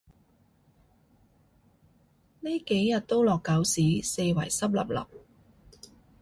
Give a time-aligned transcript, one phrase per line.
[2.39, 5.05] 呢幾日都落狗屎，四圍濕 𣲷𣲷